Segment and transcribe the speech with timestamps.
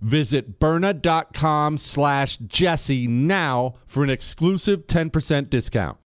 [0.00, 5.98] Visit Byrna.com slash Jesse now for an exclusive 10% discount.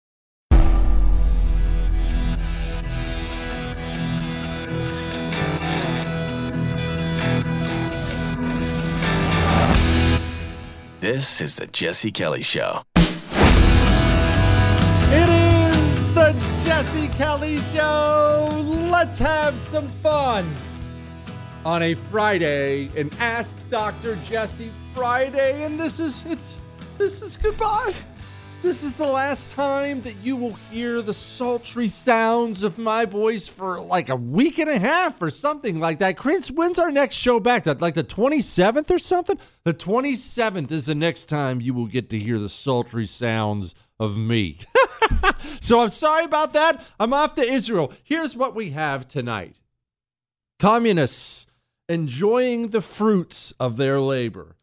[11.00, 12.82] This is the Jesse Kelly Show.
[12.94, 13.08] It
[15.28, 16.32] is the
[16.64, 18.48] Jesse Kelly Show.
[18.88, 20.46] Let's have some fun
[21.64, 24.16] on a Friday, an Ask Dr.
[24.24, 26.58] Jesse Friday, and this is it's
[26.98, 27.94] this is goodbye.
[28.62, 33.48] This is the last time that you will hear the sultry sounds of my voice
[33.48, 36.16] for like a week and a half or something like that.
[36.16, 37.64] Chris, when's our next show back?
[37.64, 39.36] That like the 27th or something?
[39.64, 44.16] The 27th is the next time you will get to hear the sultry sounds of
[44.16, 44.58] me.
[45.60, 46.84] so I'm sorry about that.
[47.00, 47.92] I'm off to Israel.
[48.04, 49.58] Here's what we have tonight.
[50.60, 51.48] Communists
[51.92, 54.56] enjoying the fruits of their labor.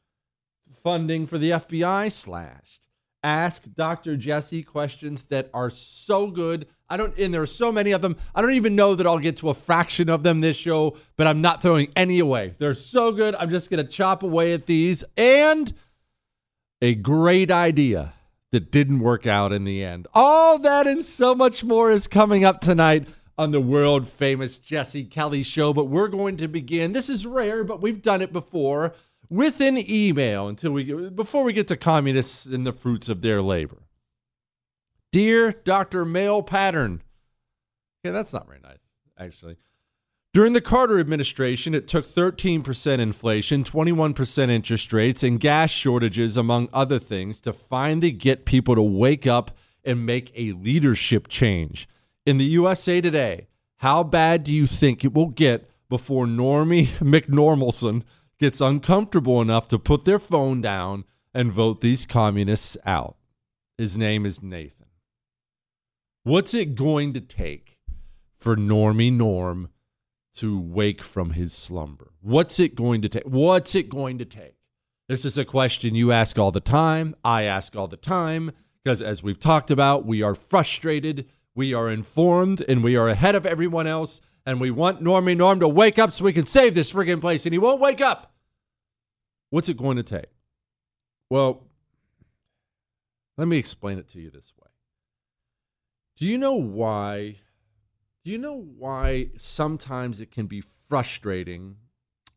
[0.84, 2.88] Funding for the FBI slashed.
[3.22, 4.18] Ask Dr.
[4.18, 6.66] Jesse questions that are so good.
[6.90, 8.16] I don't, and there are so many of them.
[8.34, 11.28] I don't even know that I'll get to a fraction of them this show, but
[11.28, 12.56] I'm not throwing any away.
[12.58, 13.36] They're so good.
[13.36, 15.04] I'm just going to chop away at these.
[15.16, 15.74] And
[16.82, 18.14] a great idea
[18.52, 20.08] that didn't work out in the end.
[20.16, 23.08] All that and so much more is coming up tonight
[23.40, 25.72] on the world famous Jesse Kelly show.
[25.74, 26.92] But we're going to begin.
[26.92, 28.94] This is rare, but we've done it before
[29.30, 33.42] with an email until we before we get to communists and the fruits of their
[33.42, 33.78] labor.
[35.14, 36.04] Dear Dr.
[36.04, 37.02] Male Pattern.
[38.06, 38.78] Okay, that's not very nice,
[39.18, 39.56] actually.
[40.34, 46.70] During the Carter administration, it took 13% inflation, 21% interest rates, and gas shortages, among
[46.72, 51.88] other things, to finally get people to wake up and make a leadership change
[52.30, 53.48] in the USA Today,
[53.78, 58.04] how bad do you think it will get before Normie McNormalson
[58.40, 63.16] gets uncomfortable enough to put their phone down and vote these communists out?
[63.80, 64.86] His name is Nathan.
[66.22, 67.80] What's it going to take
[68.38, 69.70] for Normie Norm
[70.36, 72.12] to wake from his slumber?
[72.22, 73.24] What's it going to take?
[73.24, 74.58] What's it going to take?
[75.08, 77.16] This is a question you ask all the time.
[77.24, 78.52] I ask all the time
[78.84, 81.26] because, as we've talked about, we are frustrated,
[81.56, 84.22] we are informed, and we are ahead of everyone else.
[84.46, 87.46] And we want Normie Norm to wake up so we can save this friggin' place,
[87.46, 88.34] and he won't wake up.
[89.50, 90.28] What's it going to take?
[91.30, 91.68] Well,
[93.38, 94.70] let me explain it to you this way.
[96.18, 97.38] Do you know why?
[98.26, 101.78] Do you know why sometimes it can be frustrating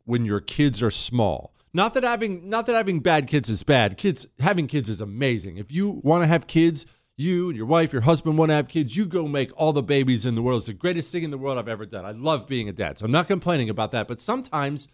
[0.04, 1.54] when your kids are small?
[1.74, 3.96] Not that having not that having bad kids is bad.
[3.96, 5.56] Kids having kids is amazing.
[5.56, 6.86] If you want to have kids,
[7.16, 9.82] you and your wife, your husband want to have kids, you go make all the
[9.82, 10.58] babies in the world.
[10.58, 12.04] It's the greatest thing in the world I've ever done.
[12.04, 12.98] I love being a dad.
[12.98, 14.88] So I'm not complaining about that, but sometimes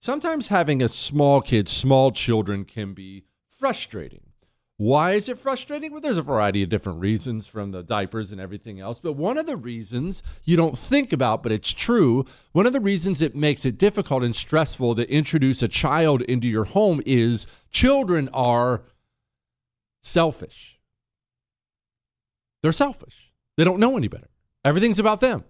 [0.00, 4.22] sometimes having a small kid, small children can be frustrating.
[4.78, 5.92] Why is it frustrating?
[5.92, 8.98] Well, there's a variety of different reasons from the diapers and everything else.
[8.98, 12.80] But one of the reasons you don't think about, but it's true, one of the
[12.80, 17.46] reasons it makes it difficult and stressful to introduce a child into your home is
[17.70, 18.80] children are
[20.00, 20.79] selfish.
[22.62, 23.32] They're selfish.
[23.56, 24.28] They don't know any better.
[24.64, 25.44] Everything's about them.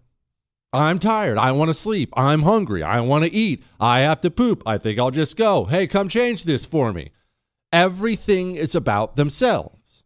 [0.72, 1.36] I'm tired.
[1.36, 2.12] I want to sleep.
[2.16, 2.82] I'm hungry.
[2.82, 3.64] I want to eat.
[3.80, 4.62] I have to poop.
[4.66, 5.64] I think I'll just go.
[5.64, 7.10] Hey, come change this for me.
[7.72, 10.04] Everything is about themselves.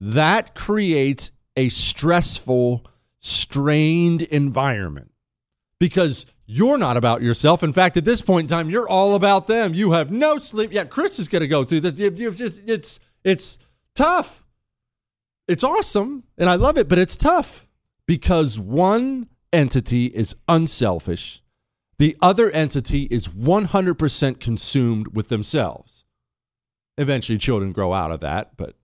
[0.00, 2.84] That creates a stressful,
[3.20, 5.12] strained environment
[5.78, 7.62] because you're not about yourself.
[7.62, 9.72] In fact, at this point in time, you're all about them.
[9.72, 10.72] You have no sleep.
[10.72, 11.98] Yeah, Chris is going to go through this.
[11.98, 13.58] You've just it's it's
[13.94, 14.44] tough.
[15.50, 17.66] It's awesome and I love it, but it's tough
[18.06, 21.42] because one entity is unselfish.
[21.98, 26.04] The other entity is 100% consumed with themselves.
[26.96, 28.76] Eventually, children grow out of that, but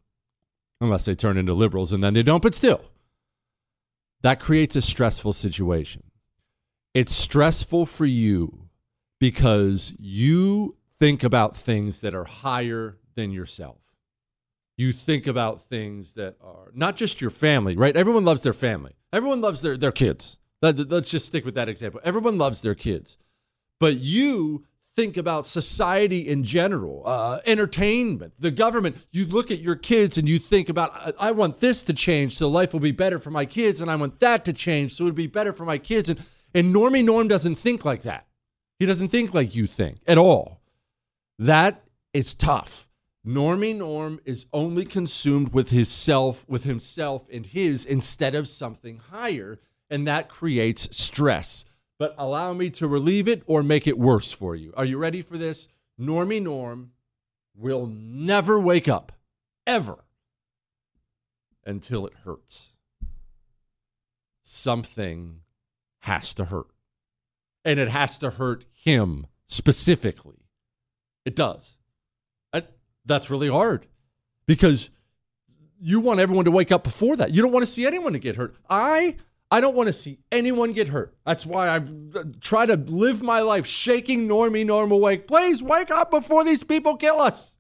[0.81, 2.83] unless they turn into liberals and then they don't, but still,
[4.23, 6.03] that creates a stressful situation.
[6.95, 8.69] It's stressful for you
[9.21, 13.86] because you think about things that are higher than yourself.
[14.77, 17.97] You think about things that are not just your family, right?
[17.97, 18.93] Everyone loves their family.
[19.13, 20.39] Everyone loves their, their kids.
[20.61, 22.01] Let's just stick with that example.
[22.05, 23.17] Everyone loves their kids.
[23.81, 24.65] But you
[24.95, 28.97] think about society in general, uh, entertainment, the government.
[29.13, 32.49] You look at your kids and you think about, I want this to change so
[32.49, 35.15] life will be better for my kids, and I want that to change so it'll
[35.15, 36.09] be better for my kids.
[36.09, 36.25] And,
[36.55, 38.27] and Normie Norm doesn't think like that.
[38.79, 40.61] He doesn't think like you think at all.
[41.39, 41.85] That
[42.15, 42.89] is tough.
[43.27, 49.01] Normie Norm is only consumed with his self, with himself and his instead of something
[49.11, 49.59] higher,
[49.91, 51.65] and that creates stress
[51.99, 54.73] but allow me to relieve it or make it worse for you.
[54.77, 55.69] Are you ready for this?
[55.99, 56.93] Normie Norm
[57.55, 59.13] will never wake up,
[59.67, 60.05] ever,
[61.65, 62.75] until it hurts.
[64.43, 65.41] Something
[66.01, 66.69] has to hurt.
[67.65, 70.47] And it has to hurt him specifically.
[71.25, 71.79] It does.
[73.07, 73.87] That's really hard
[74.47, 74.91] because
[75.81, 77.35] you want everyone to wake up before that.
[77.35, 78.57] You don't want to see anyone to get hurt.
[78.69, 79.17] I
[79.51, 81.15] I don't want to see anyone get hurt.
[81.25, 85.29] That's why I uh, try to live my life shaking Normie Norm awake.
[85.29, 87.57] Please wake up before these people kill us.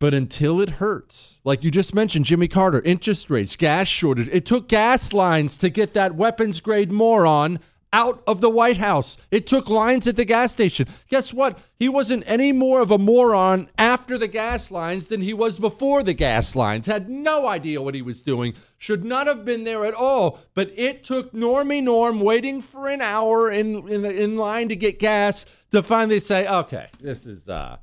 [0.00, 4.28] But until it hurts, like you just mentioned, Jimmy Carter, interest rates, gas shortage.
[4.30, 7.58] It took gas lines to get that weapons grade moron
[7.92, 9.16] out of the White House.
[9.30, 10.88] It took lines at the gas station.
[11.08, 11.58] Guess what?
[11.74, 16.02] He wasn't any more of a moron after the gas lines than he was before
[16.02, 16.86] the gas lines.
[16.86, 18.54] Had no idea what he was doing.
[18.76, 20.40] Should not have been there at all.
[20.54, 24.98] But it took Normie Norm waiting for an hour in in, in line to get
[24.98, 27.78] gas to finally say, "Okay, this is uh,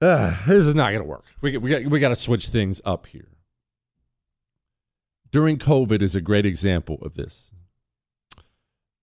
[0.00, 1.24] uh this is not going to work.
[1.40, 3.28] We we got, we got to switch things up here."
[5.30, 7.52] During COVID is a great example of this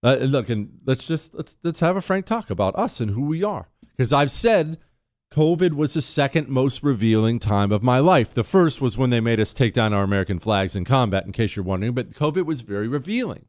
[0.05, 3.23] uh, look, and let's just let's let's have a frank talk about us and who
[3.23, 3.69] we are.
[3.97, 4.77] Because I've said
[5.33, 8.33] COVID was the second most revealing time of my life.
[8.33, 11.31] The first was when they made us take down our American flags in combat, in
[11.31, 11.93] case you're wondering.
[11.93, 13.45] But COVID was very revealing.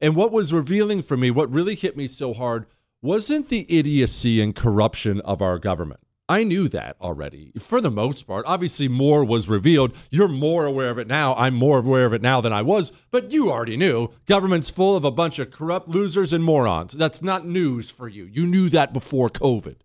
[0.00, 2.66] And what was revealing for me, what really hit me so hard,
[3.02, 6.00] wasn't the idiocy and corruption of our government.
[6.26, 8.46] I knew that already for the most part.
[8.46, 9.94] Obviously, more was revealed.
[10.10, 11.34] You're more aware of it now.
[11.34, 14.08] I'm more aware of it now than I was, but you already knew.
[14.24, 16.94] Government's full of a bunch of corrupt losers and morons.
[16.94, 18.24] That's not news for you.
[18.24, 19.76] You knew that before COVID.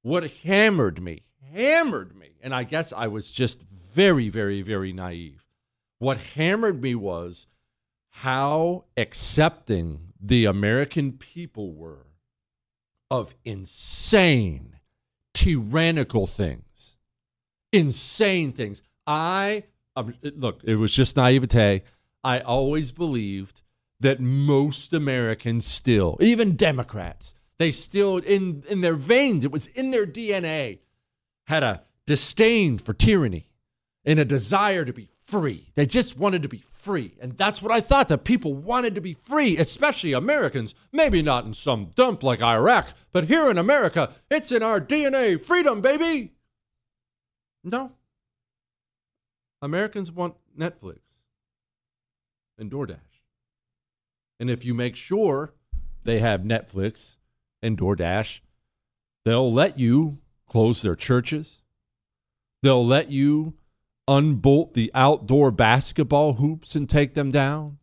[0.00, 5.44] What hammered me, hammered me, and I guess I was just very, very, very naive.
[5.98, 7.46] What hammered me was
[8.10, 12.06] how accepting the American people were
[13.10, 14.77] of insane
[15.38, 16.96] tyrannical things,
[17.72, 18.82] insane things.
[19.06, 19.62] I
[19.94, 21.82] um, look, it was just naivete.
[22.24, 23.62] I always believed
[24.00, 29.92] that most Americans still, even Democrats, they still in in their veins, it was in
[29.92, 30.80] their DNA,
[31.46, 33.48] had a disdain for tyranny
[34.04, 35.68] and a desire to be free.
[35.74, 37.14] They just wanted to be free.
[37.20, 40.74] And that's what I thought that people wanted to be free, especially Americans.
[40.90, 45.42] Maybe not in some dump like Iraq, but here in America, it's in our DNA.
[45.44, 46.32] Freedom, baby.
[47.62, 47.92] No.
[49.60, 51.00] Americans want Netflix
[52.58, 52.96] and DoorDash.
[54.40, 55.52] And if you make sure
[56.04, 57.16] they have Netflix
[57.60, 58.40] and DoorDash,
[59.26, 60.18] they'll let you
[60.48, 61.60] close their churches.
[62.62, 63.57] They'll let you
[64.08, 67.78] unbolt the outdoor basketball hoops and take them down.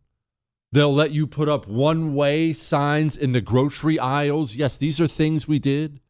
[0.72, 4.56] They'll let you put up one way signs in the grocery aisles.
[4.56, 6.00] Yes, these are things we did.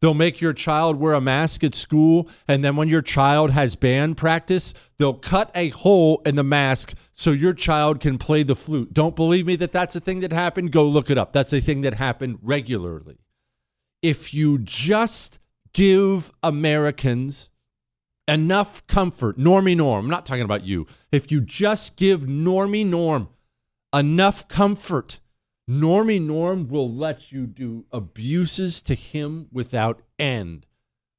[0.00, 3.76] They'll make your child wear a mask at school, and then when your child has
[3.76, 8.56] band practice, they'll cut a hole in the mask so your child can play the
[8.56, 8.94] flute.
[8.94, 10.72] Don't believe me that that's a thing that happened?
[10.72, 11.34] Go look it up.
[11.34, 13.18] That's a thing that happened regularly.
[14.00, 15.38] If you just
[15.74, 17.50] give Americans
[18.30, 20.86] enough comfort, Normie Norm, I'm not talking about you.
[21.10, 23.28] If you just give Normie Norm
[23.92, 25.18] enough comfort,
[25.68, 30.66] Normie Norm will let you do abuses to him without end.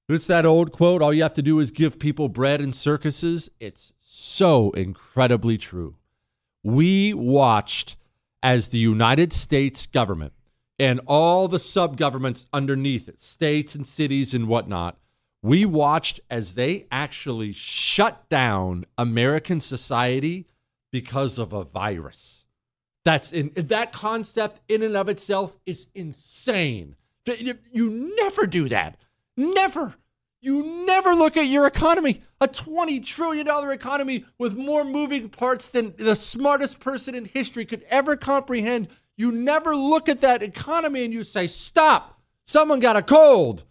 [0.07, 3.49] It's that old quote all you have to do is give people bread and circuses.
[3.59, 5.95] It's so incredibly true.
[6.63, 7.97] We watched
[8.41, 10.33] as the United States government
[10.79, 14.97] and all the sub governments underneath it, states and cities and whatnot,
[15.43, 20.47] we watched as they actually shut down American society
[20.91, 22.45] because of a virus.
[23.03, 26.95] That's in that concept in and of itself is insane.
[27.25, 28.97] You never do that.
[29.35, 29.95] Never.
[30.41, 35.93] You never look at your economy, a $20 trillion economy with more moving parts than
[35.97, 38.87] the smartest person in history could ever comprehend.
[39.17, 43.65] You never look at that economy and you say, Stop, someone got a cold.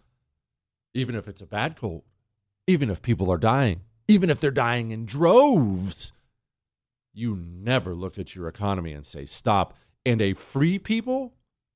[0.94, 2.02] Even if it's a bad cold,
[2.66, 6.12] even if people are dying, even if they're dying in droves
[7.12, 9.76] you never look at your economy and say stop.
[10.06, 11.35] And a free people,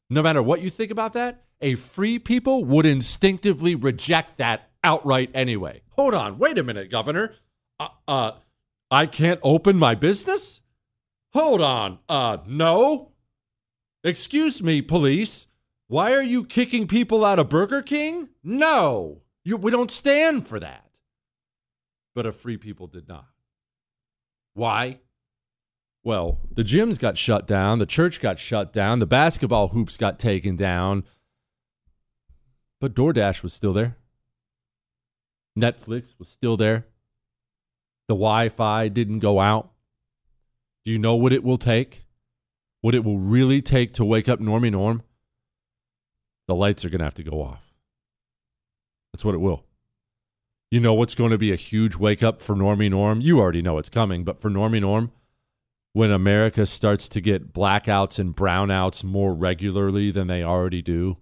[0.09, 5.31] no matter what you think about that, a free people would instinctively reject that outright
[5.35, 5.83] anyway.
[5.91, 7.35] Hold on, wait a minute, Governor.
[7.79, 8.33] Uh, uh
[8.91, 10.61] I can't open my business?
[11.33, 13.13] Hold on, uh, no.
[14.05, 15.49] Excuse me, police.
[15.95, 18.31] Why are you kicking people out of Burger King?
[18.43, 20.91] No, you, we don't stand for that.
[22.17, 23.27] But a free people did not.
[24.55, 24.99] Why?
[26.03, 30.19] Well, the gyms got shut down, the church got shut down, the basketball hoops got
[30.19, 31.05] taken down,
[32.81, 33.97] but DoorDash was still there.
[35.57, 36.87] Netflix was still there.
[38.09, 39.71] The Wi Fi didn't go out.
[40.85, 42.05] Do you know what it will take?
[42.81, 45.05] What it will really take to wake up Normie Norm?
[46.47, 47.73] The lights are going to have to go off.
[49.13, 49.65] That's what it will.
[50.71, 53.21] You know what's going to be a huge wake up for Normie Norm?
[53.21, 55.13] You already know it's coming, but for Normie Norm,
[55.93, 61.17] when America starts to get blackouts and brownouts more regularly than they already do.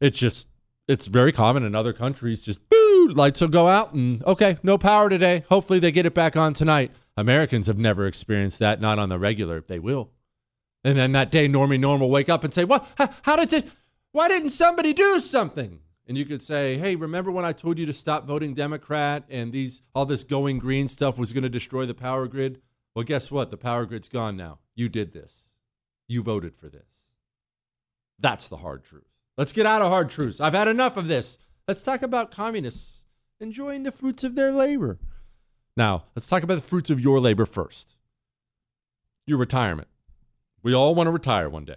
[0.00, 0.48] It's just
[0.86, 2.42] it's very common in other countries.
[2.42, 5.44] Just boo, lights will go out and okay, no power today.
[5.48, 6.92] Hopefully they get it back on tonight.
[7.16, 9.62] Americans have never experienced that, not on the regular.
[9.66, 10.10] They will.
[10.84, 12.86] And then that day, Normie Norm will wake up and say, "What?
[12.96, 13.64] How, how did this?
[14.18, 17.86] Why didn't somebody do something?" And you could say, "Hey, remember when I told you
[17.86, 21.86] to stop voting Democrat and these all this going green stuff was going to destroy
[21.86, 22.60] the power grid?"
[22.96, 23.52] Well, guess what?
[23.52, 24.58] The power grid's gone now.
[24.74, 25.54] You did this.
[26.08, 27.12] You voted for this.
[28.18, 29.06] That's the hard truth.
[29.36, 30.40] Let's get out of hard truths.
[30.40, 31.38] I've had enough of this.
[31.68, 33.04] Let's talk about communists
[33.38, 34.98] enjoying the fruits of their labor.
[35.76, 37.94] Now, let's talk about the fruits of your labor first.
[39.28, 39.86] Your retirement.
[40.64, 41.76] We all want to retire one day.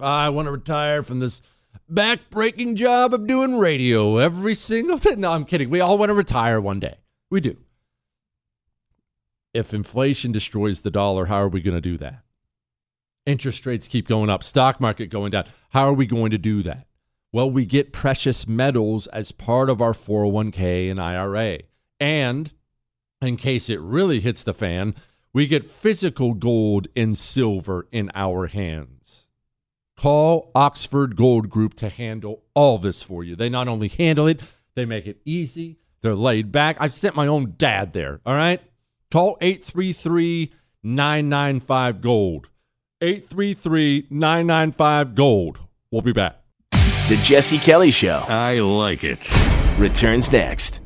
[0.00, 1.42] I want to retire from this
[1.88, 5.14] back-breaking job of doing radio every single day.
[5.16, 5.70] No, I'm kidding.
[5.70, 6.96] We all want to retire one day.
[7.30, 7.56] We do
[9.54, 12.22] if inflation destroys the dollar, how are we going to do that?
[13.26, 15.44] Interest rates keep going up, stock market going down.
[15.70, 16.86] How are we going to do that?
[17.30, 21.60] Well, we get precious metals as part of our 401k and IRA.
[22.00, 22.52] And
[23.20, 24.94] in case it really hits the fan,
[25.32, 29.28] we get physical gold and silver in our hands.
[30.02, 33.36] Call Oxford Gold Group to handle all this for you.
[33.36, 34.40] They not only handle it,
[34.74, 36.76] they make it easy, they're laid back.
[36.80, 38.60] I've sent my own dad there, all right?
[39.12, 42.48] Call 833 995 Gold.
[43.00, 45.60] 833 995 Gold.
[45.92, 46.42] We'll be back.
[46.72, 49.30] The Jesse Kelly Show I like it.
[49.78, 50.80] returns next.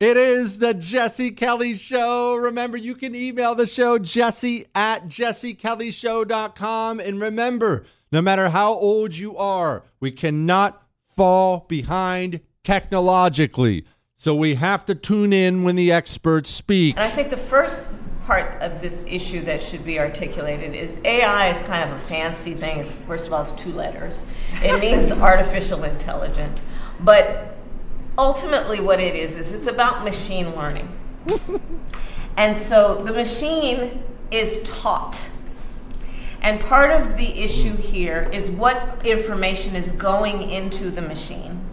[0.00, 2.34] It is the Jesse Kelly Show.
[2.34, 6.98] Remember, you can email the show, jesse at jessekellyshow.com.
[6.98, 13.86] And remember, no matter how old you are, we cannot fall behind technologically.
[14.14, 16.96] So we have to tune in when the experts speak.
[16.96, 17.84] And I think the first
[18.26, 22.54] part of this issue that should be articulated is AI is kind of a fancy
[22.54, 22.78] thing.
[22.78, 24.26] It's first of all, it's two letters.
[24.62, 26.62] It means artificial intelligence.
[27.00, 27.56] But
[28.16, 30.88] ultimately what it is is it's about machine learning.
[32.36, 35.31] and so the machine is taught.
[36.42, 41.64] And part of the issue here is what information is going into the machine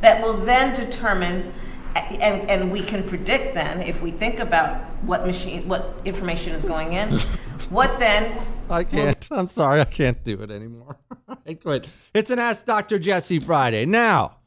[0.00, 1.52] that will then determine
[1.94, 6.64] and, and we can predict then if we think about what machine what information is
[6.64, 7.18] going in
[7.70, 9.28] what then I can't.
[9.30, 10.96] I'm sorry, I can't do it anymore.
[11.46, 11.86] I quit.
[12.14, 12.98] It's an Ask Dr.
[12.98, 13.84] Jesse Friday.
[13.84, 14.38] Now,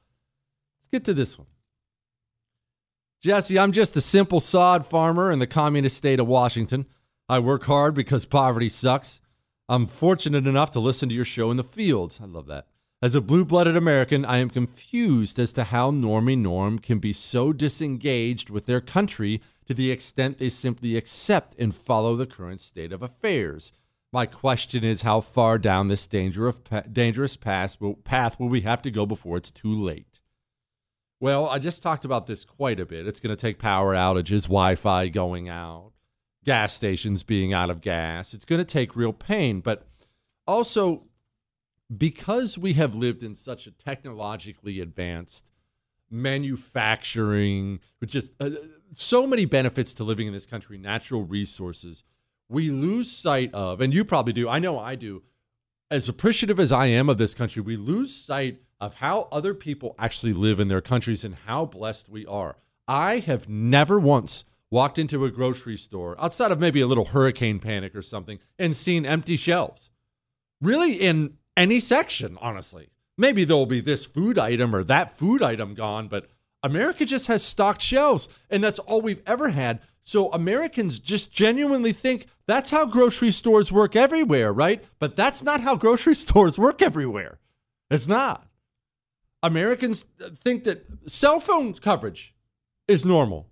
[0.87, 1.47] Let's get to this one.
[3.21, 6.85] Jesse, I'm just a simple sod farmer in the communist state of Washington.
[7.27, 9.19] I work hard because poverty sucks.
[9.69, 12.19] I'm fortunate enough to listen to your show in the fields.
[12.21, 12.67] I love that.
[13.01, 17.13] As a blue blooded American, I am confused as to how Normie Norm can be
[17.13, 22.61] so disengaged with their country to the extent they simply accept and follow the current
[22.61, 23.71] state of affairs.
[24.13, 27.77] My question is how far down this dangerous path
[28.39, 30.21] will we have to go before it's too late?
[31.19, 33.05] Well, I just talked about this quite a bit.
[33.05, 35.91] It's going to take power outages, Wi Fi going out,
[36.47, 38.33] gas stations being out of gas.
[38.33, 39.59] It's going to take real pain.
[39.59, 39.85] But
[40.47, 41.03] also,
[41.95, 45.51] because we have lived in such a technologically advanced
[46.09, 48.51] manufacturing, which is uh,
[48.93, 52.05] so many benefits to living in this country, natural resources,
[52.47, 55.23] we lose sight of, and you probably do, I know I do,
[55.91, 59.95] as appreciative as I am of this country, we lose sight of how other people
[59.99, 62.55] actually live in their countries and how blessed we are.
[62.87, 67.59] I have never once walked into a grocery store outside of maybe a little hurricane
[67.59, 69.89] panic or something and seen empty shelves.
[70.61, 72.89] Really, in any section, honestly.
[73.17, 76.29] Maybe there'll be this food item or that food item gone, but
[76.63, 79.79] America just has stocked shelves, and that's all we've ever had.
[80.03, 84.83] So Americans just genuinely think that's how grocery stores work everywhere, right?
[84.99, 87.39] But that's not how grocery stores work everywhere.
[87.89, 88.47] It's not.
[89.43, 90.05] Americans
[90.43, 92.33] think that cell phone coverage
[92.87, 93.47] is normal?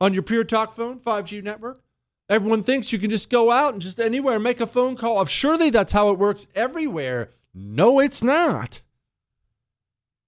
[0.00, 1.80] On your Pure Talk phone, 5G network.
[2.28, 5.20] Everyone thinks you can just go out and just anywhere make a phone call.
[5.20, 7.30] Of surely that's how it works everywhere.
[7.54, 8.82] No, it's not.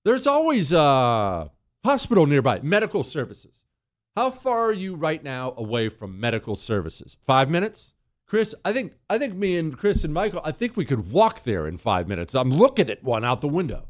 [0.04, 1.50] There's always a
[1.84, 3.64] hospital nearby, medical services.
[4.16, 7.16] How far are you right now away from medical services?
[7.24, 7.94] Five minutes?
[8.26, 11.42] Chris, I think I think me and Chris and Michael, I think we could walk
[11.42, 12.34] there in five minutes.
[12.34, 13.88] I'm looking at one out the window.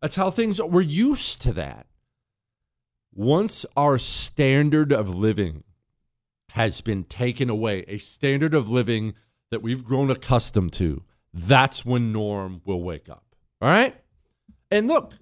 [0.00, 0.60] That's how things.
[0.60, 1.86] We're used to that.
[3.14, 5.64] Once our standard of living
[6.50, 9.14] has been taken away, a standard of living
[9.50, 13.24] that we've grown accustomed to, that's when Norm will wake up.
[13.60, 13.96] All right?
[14.70, 15.14] And look,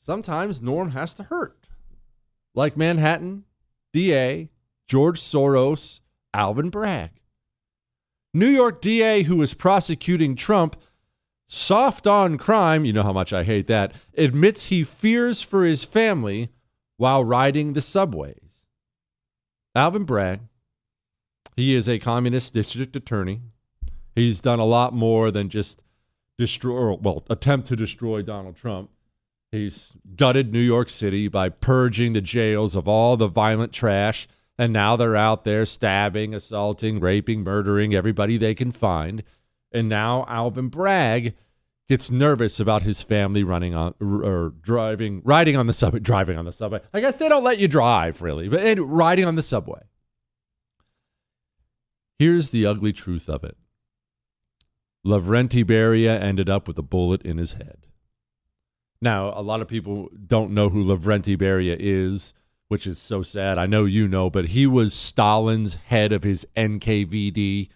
[0.00, 1.68] sometimes Norm has to hurt.
[2.54, 3.44] Like Manhattan,
[3.92, 4.50] DA,
[4.86, 6.00] George Soros,
[6.32, 7.10] Alvin Bragg.
[8.32, 10.76] New York DA, who is prosecuting Trump,
[11.46, 15.84] soft on crime, you know how much I hate that, admits he fears for his
[15.84, 16.50] family
[16.96, 18.66] while riding the subways.
[19.74, 20.40] Alvin Bragg,
[21.56, 23.40] he is a communist district attorney.
[24.14, 25.82] He's done a lot more than just
[26.38, 28.90] destroy, well, attempt to destroy Donald Trump.
[29.50, 34.26] He's gutted New York City by purging the jails of all the violent trash.
[34.56, 39.22] And now they're out there stabbing, assaulting, raping, murdering everybody they can find.
[39.74, 41.34] And now Alvin Bragg
[41.88, 46.44] gets nervous about his family running on or driving, riding on the subway, driving on
[46.44, 46.80] the subway.
[46.94, 49.82] I guess they don't let you drive really, but riding on the subway.
[52.18, 53.56] Here's the ugly truth of it.
[55.04, 57.86] Lavrenti Beria ended up with a bullet in his head.
[59.02, 62.32] Now, a lot of people don't know who Lavrenti Beria is,
[62.68, 63.58] which is so sad.
[63.58, 67.68] I know you know, but he was Stalin's head of his NKVD.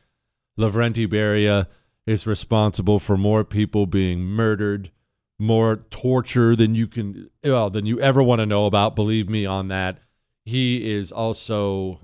[0.58, 1.66] Lavrenti Beria
[2.08, 4.90] is responsible for more people being murdered,
[5.38, 8.96] more torture than you can well than you ever want to know about.
[8.96, 9.98] Believe me on that.
[10.46, 12.00] He is also,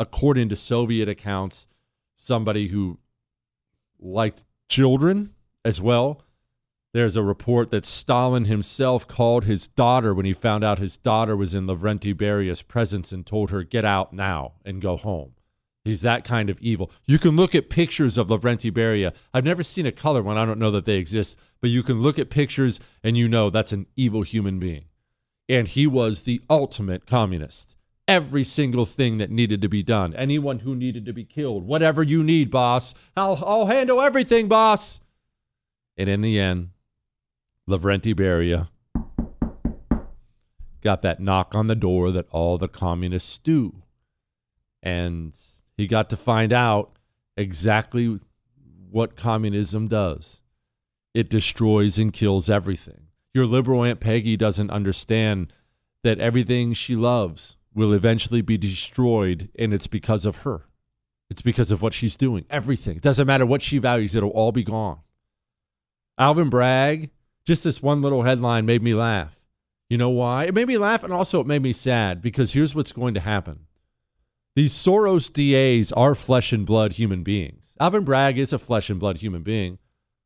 [0.00, 1.68] according to Soviet accounts,
[2.16, 2.98] somebody who
[4.00, 5.30] liked children
[5.64, 6.22] as well.
[6.92, 11.36] There's a report that Stalin himself called his daughter when he found out his daughter
[11.36, 15.35] was in Lavrenti Beria's presence and told her, Get out now and go home.
[15.86, 16.90] He's that kind of evil.
[17.04, 19.14] You can look at pictures of Lavrenti Beria.
[19.32, 20.36] I've never seen a color one.
[20.38, 23.50] I don't know that they exist, but you can look at pictures and you know
[23.50, 24.84] that's an evil human being.
[25.48, 27.76] and he was the ultimate communist.
[28.08, 32.02] Every single thing that needed to be done, anyone who needed to be killed, whatever
[32.02, 35.00] you need, boss, I'll, I'll handle everything, boss.
[35.96, 36.70] And in the end,
[37.68, 38.68] Lavrenti Beria
[40.82, 43.82] got that knock on the door that all the communists do.
[44.82, 45.36] And
[45.76, 46.92] he got to find out
[47.36, 48.18] exactly
[48.90, 50.40] what communism does
[51.16, 53.06] it destroys and kills everything.
[53.32, 55.50] Your liberal Aunt Peggy doesn't understand
[56.04, 60.66] that everything she loves will eventually be destroyed, and it's because of her.
[61.30, 62.44] It's because of what she's doing.
[62.50, 62.96] Everything.
[62.96, 64.98] It doesn't matter what she values, it'll all be gone.
[66.18, 67.08] Alvin Bragg,
[67.46, 69.40] just this one little headline made me laugh.
[69.88, 70.44] You know why?
[70.44, 73.20] It made me laugh and also it made me sad because here's what's going to
[73.20, 73.60] happen.
[74.56, 77.76] These Soros DAs are flesh and blood human beings.
[77.78, 79.78] Alvin Bragg is a flesh and blood human being,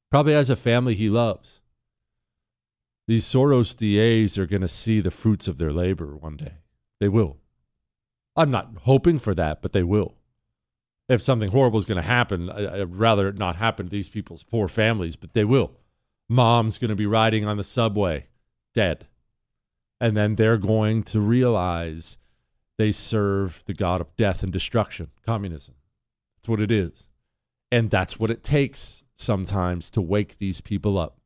[0.08, 1.60] probably has a family he loves.
[3.08, 6.58] These Soros DAs are going to see the fruits of their labor one day.
[7.00, 7.38] They will.
[8.36, 10.14] I'm not hoping for that, but they will.
[11.08, 14.44] If something horrible is going to happen, I'd rather it not happen to these people's
[14.44, 15.72] poor families, but they will.
[16.28, 18.26] Mom's going to be riding on the subway,
[18.74, 19.08] dead.
[20.00, 22.16] And then they're going to realize
[22.80, 25.74] they serve the God of death and destruction, communism.
[26.36, 27.10] That's what it is.
[27.70, 31.18] And that's what it takes sometimes to wake these people up.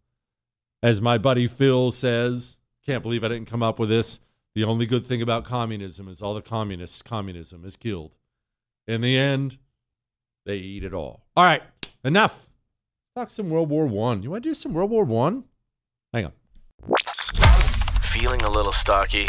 [0.82, 4.18] As my buddy Phil says, can't believe I didn't come up with this.
[4.56, 8.16] The only good thing about communism is all the communists, communism is killed.
[8.88, 9.58] In the end,
[10.44, 11.22] they eat it all.
[11.36, 11.62] All right,
[12.02, 12.48] enough.
[13.14, 14.24] Talk some World War One.
[14.24, 15.44] You want to do some World War One?
[16.12, 16.32] Hang on.
[18.02, 19.28] Feeling a little stocky?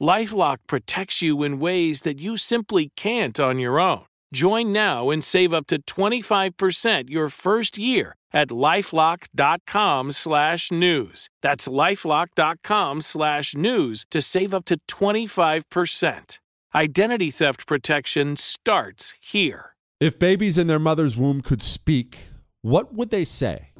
[0.00, 4.04] Lifelock protects you in ways that you simply can't on your own.
[4.32, 11.30] Join now and save up to 25% your first year at lifelock.com slash news.
[11.40, 16.38] That's lifelock.com slash news to save up to 25%.
[16.74, 19.76] Identity theft protection starts here.
[20.00, 22.30] If babies in their mother's womb could speak,
[22.62, 23.70] what would they say?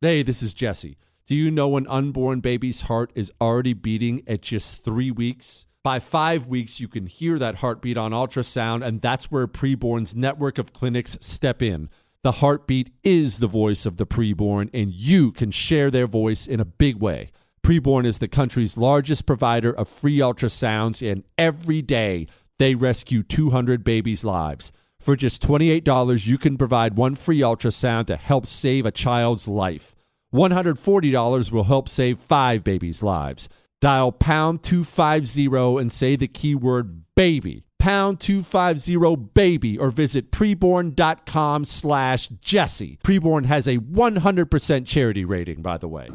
[0.00, 0.98] Hey, this is Jesse.
[1.26, 5.66] Do you know an unborn baby's heart is already beating at just three weeks?
[5.84, 10.58] By five weeks, you can hear that heartbeat on ultrasound, and that's where Preborn's network
[10.58, 11.88] of clinics step in.
[12.24, 16.60] The heartbeat is the voice of the preborn, and you can share their voice in
[16.60, 17.30] a big way.
[17.64, 22.26] Preborn is the country's largest provider of free ultrasounds, and every day
[22.58, 24.72] they rescue 200 babies' lives.
[25.00, 29.94] For just $28, you can provide one free ultrasound to help save a child's life.
[30.32, 33.48] $140 will help save five babies' lives.
[33.80, 35.46] Dial pound 250
[35.80, 37.64] and say the keyword baby.
[37.78, 42.98] Pound 250 baby or visit preborn.com slash Jesse.
[43.02, 46.08] Preborn has a 100% charity rating, by the way.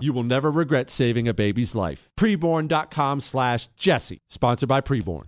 [0.00, 2.08] You will never regret saving a baby's life.
[2.16, 4.20] Preborn.com slash Jesse.
[4.28, 5.24] Sponsored by Preborn.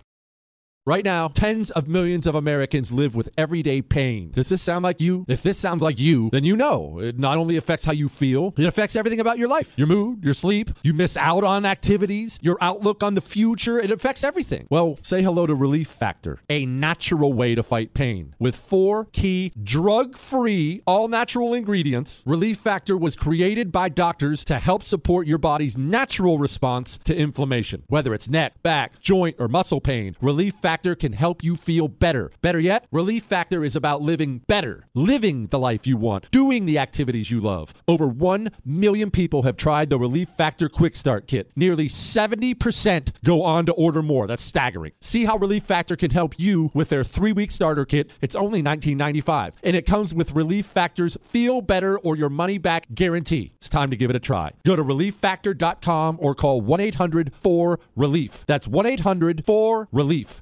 [0.87, 4.31] Right now, tens of millions of Americans live with everyday pain.
[4.31, 5.25] Does this sound like you?
[5.27, 8.53] If this sounds like you, then you know it not only affects how you feel,
[8.57, 10.71] it affects everything about your life your mood, your sleep.
[10.83, 13.77] You miss out on activities, your outlook on the future.
[13.77, 14.65] It affects everything.
[14.69, 18.33] Well, say hello to Relief Factor, a natural way to fight pain.
[18.39, 24.57] With four key drug free, all natural ingredients, Relief Factor was created by doctors to
[24.57, 27.83] help support your body's natural response to inflammation.
[27.87, 32.31] Whether it's neck, back, joint, or muscle pain, Relief Factor can help you feel better.
[32.41, 36.79] Better yet, Relief Factor is about living better, living the life you want, doing the
[36.79, 37.73] activities you love.
[37.87, 41.51] Over 1 million people have tried the Relief Factor Quick Start Kit.
[41.55, 44.27] Nearly 70% go on to order more.
[44.27, 44.93] That's staggering.
[45.01, 48.09] See how Relief Factor can help you with their three week starter kit.
[48.21, 52.87] It's only $19.95, and it comes with Relief Factor's Feel Better or Your Money Back
[52.93, 53.53] guarantee.
[53.57, 54.51] It's time to give it a try.
[54.65, 58.45] Go to relieffactor.com or call 1 800 4 Relief.
[58.45, 60.41] That's 1 800 4 Relief.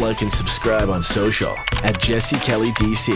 [0.00, 3.10] Like and subscribe on social at Jesse Kelly DC.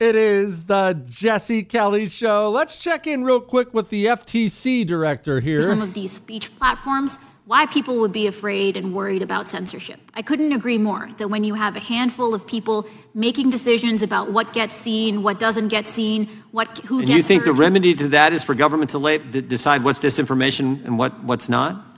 [0.00, 2.50] It is the Jesse Kelly Show.
[2.50, 5.62] Let's check in real quick with the FTC director here.
[5.62, 10.00] Some of these speech platforms, why people would be afraid and worried about censorship.
[10.14, 14.32] I couldn't agree more that when you have a handful of people making decisions about
[14.32, 17.58] what gets seen, what doesn't get seen, what who and gets you think heard, the
[17.60, 21.48] remedy to that is for government to lay, d- decide what's disinformation and what, what's
[21.48, 21.89] not?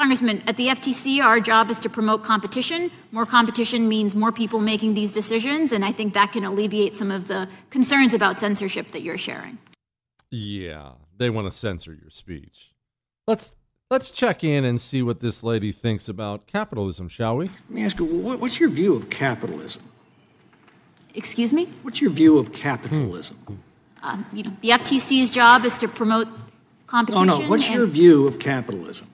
[0.00, 2.90] Congressman, at the FTC, our job is to promote competition.
[3.12, 7.10] More competition means more people making these decisions, and I think that can alleviate some
[7.10, 9.58] of the concerns about censorship that you're sharing.
[10.30, 12.72] Yeah, they want to censor your speech.
[13.26, 13.54] Let's
[13.90, 17.48] let's check in and see what this lady thinks about capitalism, shall we?
[17.48, 19.82] Let me ask you, what, what's your view of capitalism?
[21.14, 21.68] Excuse me?
[21.82, 23.36] What's your view of capitalism?
[24.02, 26.26] Um, you know, the FTC's job is to promote
[26.86, 27.28] competition.
[27.28, 29.09] Oh no, what's and- your view of capitalism?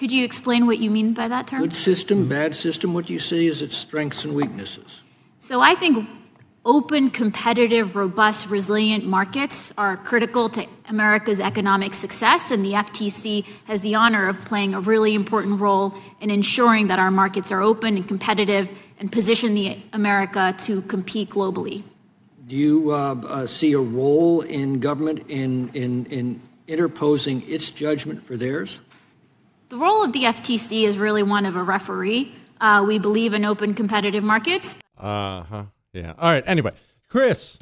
[0.00, 1.60] Could you explain what you mean by that term?
[1.60, 5.02] Good system, bad system, what do you see is its strengths and weaknesses?
[5.40, 6.08] So I think
[6.64, 13.82] open, competitive, robust, resilient markets are critical to America's economic success, and the FTC has
[13.82, 17.98] the honor of playing a really important role in ensuring that our markets are open
[17.98, 21.82] and competitive and position the America to compete globally.
[22.46, 28.22] Do you uh, uh, see a role in government in, in, in interposing its judgment
[28.22, 28.80] for theirs?
[29.70, 32.34] The role of the FTC is really one of a referee.
[32.60, 34.74] Uh, we believe in open, competitive markets.
[34.98, 35.64] Uh huh.
[35.92, 36.14] Yeah.
[36.18, 36.42] All right.
[36.44, 36.72] Anyway,
[37.08, 37.56] Chris,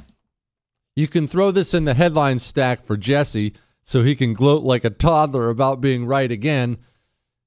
[0.97, 4.85] you can throw this in the headline stack for Jesse so he can gloat like
[4.85, 6.79] a toddler about being right again.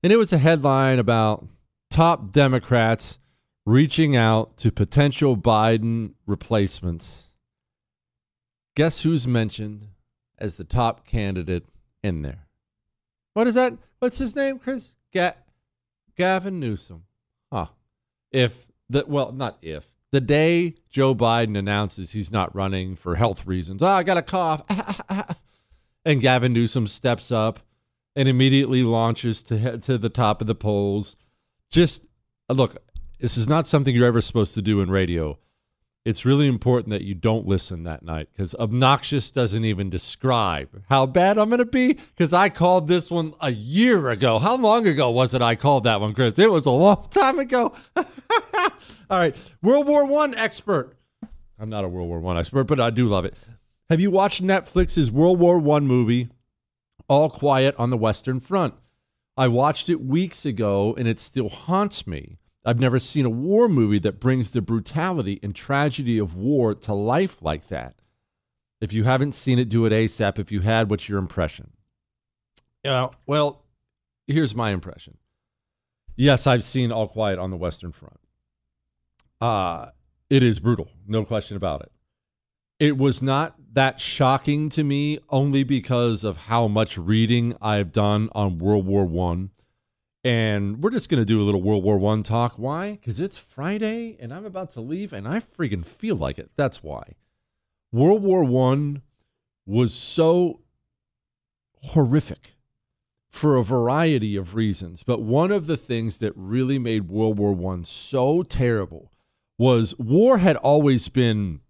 [0.03, 1.47] And it was a headline about
[1.89, 3.17] top Democrats
[3.65, 7.31] reaching out to potential Biden replacements.
[8.75, 9.87] Guess who's mentioned
[10.37, 11.65] as the top candidate
[12.03, 12.45] in there?
[13.33, 13.73] What is that?
[14.01, 14.95] What's his name, Chris?
[15.13, 15.35] Ga-
[16.17, 17.03] Gavin Newsom.
[17.53, 17.67] Huh.
[18.31, 23.45] If the well, not if the day Joe Biden announces he's not running for health
[23.45, 24.63] reasons, oh, I got a cough,
[26.05, 27.59] and Gavin Newsom steps up
[28.15, 31.15] and immediately launches to to the top of the polls.
[31.69, 32.03] Just
[32.49, 32.77] look,
[33.19, 35.37] this is not something you're ever supposed to do in radio.
[36.03, 41.05] It's really important that you don't listen that night because obnoxious doesn't even describe how
[41.05, 41.93] bad I'm going to be.
[41.93, 44.39] Because I called this one a year ago.
[44.39, 46.39] How long ago was it I called that one, Chris?
[46.39, 47.73] It was a long time ago.
[47.95, 50.97] All right, World War One expert.
[51.59, 53.35] I'm not a World War One expert, but I do love it.
[53.89, 56.29] Have you watched Netflix's World War One movie,
[57.07, 58.73] All Quiet on the Western Front?
[59.37, 62.37] I watched it weeks ago, and it still haunts me.
[62.63, 66.93] I've never seen a war movie that brings the brutality and tragedy of war to
[66.93, 67.95] life like that.
[68.79, 70.39] If you haven't seen it, do it ASAP.
[70.39, 71.71] If you had, what's your impression?
[72.83, 73.63] Yeah, well,
[74.27, 75.17] here's my impression.
[76.15, 78.19] Yes, I've seen All Quiet on the Western Front.
[79.39, 79.89] Uh,
[80.29, 81.91] it is brutal, no question about it.
[82.79, 88.29] It was not that shocking to me only because of how much reading I've done
[88.33, 89.51] on World War One.
[90.23, 92.53] And we're just to do a little World War One talk.
[92.57, 92.91] Why?
[92.91, 96.51] Because it's Friday and I'm about to leave and I freaking feel like it.
[96.55, 97.15] That's why.
[97.91, 99.01] World War One
[99.65, 100.61] was so
[101.83, 102.55] horrific
[103.31, 105.03] for a variety of reasons.
[105.03, 109.11] But one of the things that really made World War One so terrible
[109.57, 111.61] was war had always been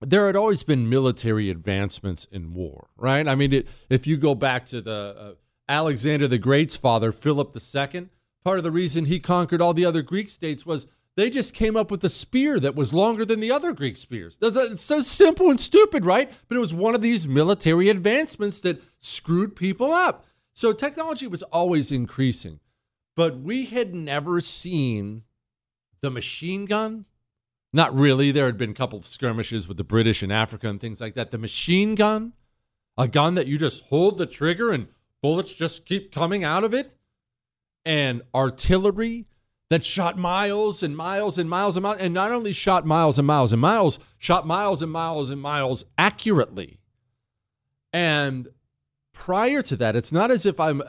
[0.00, 3.26] there had always been military advancements in war, right?
[3.26, 5.32] I mean, it, if you go back to the uh,
[5.68, 8.08] Alexander the Great's father, Philip II,
[8.44, 11.76] part of the reason he conquered all the other Greek states was they just came
[11.76, 14.38] up with a spear that was longer than the other Greek spears.
[14.40, 16.32] It's so simple and stupid, right?
[16.48, 20.24] But it was one of these military advancements that screwed people up.
[20.52, 22.60] So technology was always increasing.
[23.16, 25.24] but we had never seen
[26.02, 27.04] the machine gun.
[27.72, 28.30] Not really.
[28.30, 31.14] There had been a couple of skirmishes with the British in Africa and things like
[31.16, 31.32] that.
[31.32, 32.34] The machine gun,
[32.96, 34.86] a gun that you just hold the trigger and
[35.22, 36.94] bullets just keep coming out of it,
[37.84, 39.26] and artillery
[39.70, 43.26] that shot miles and miles and miles and miles, and not only shot miles and
[43.26, 46.80] miles and miles, shot miles and miles and miles accurately.
[47.92, 48.48] And
[49.12, 50.82] prior to that, it's not as if I'm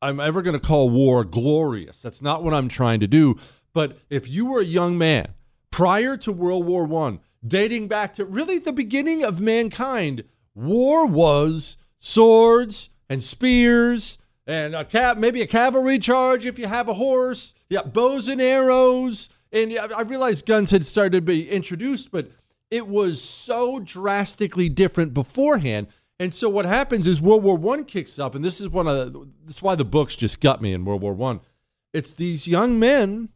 [0.00, 2.02] I'm ever going to call war glorious.
[2.02, 3.36] That's not what I'm trying to do.
[3.72, 5.34] But if you were a young man
[5.70, 11.76] prior to World War One, dating back to really the beginning of mankind, war was
[11.98, 17.54] swords and spears and a cap, maybe a cavalry charge if you have a horse.
[17.68, 19.28] Yeah, bows and arrows.
[19.52, 22.30] And I realized guns had started to be introduced, but
[22.70, 25.88] it was so drastically different beforehand.
[26.18, 29.12] And so what happens is World War One kicks up, and this is one of
[29.12, 31.40] the, this is why the books just got me in World War One.
[31.92, 33.28] It's these young men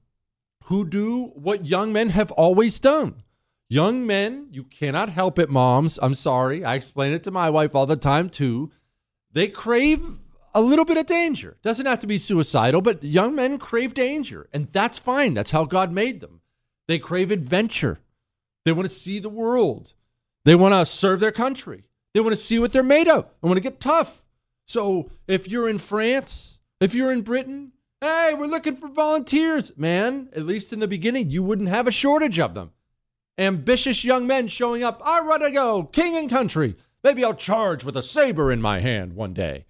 [0.65, 3.23] who do what young men have always done.
[3.69, 5.99] Young men, you cannot help it, moms.
[6.01, 6.65] I'm sorry.
[6.65, 8.71] I explain it to my wife all the time too.
[9.37, 10.03] They crave
[10.55, 11.59] a little bit of danger.
[11.63, 15.35] Doesn't have to be suicidal, but young men crave danger, and that's fine.
[15.35, 16.41] That's how God made them.
[16.89, 18.01] They crave adventure.
[18.65, 19.93] They want to see the world.
[20.47, 21.85] They want to serve their country.
[22.15, 23.27] They want to see what they're made of.
[23.43, 24.25] They want to get tough.
[24.65, 29.71] So if you're in France, if you're in Britain, hey, we're looking for volunteers.
[29.77, 32.71] Man, at least in the beginning, you wouldn't have a shortage of them.
[33.37, 35.03] Ambitious young men showing up.
[35.05, 36.75] I want to go, king and country.
[37.07, 39.67] Maybe I'll charge with a saber in my hand one day.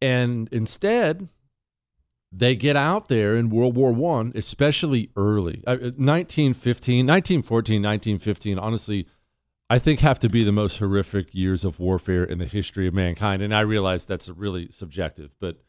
[0.00, 1.28] And instead,
[2.30, 8.60] they get out there in World War One, especially early, uh, uh, 1915, 1914, 1915.
[8.60, 9.08] Honestly,
[9.68, 12.94] I think have to be the most horrific years of warfare in the history of
[12.94, 13.42] mankind.
[13.42, 15.64] And I realize that's really subjective, but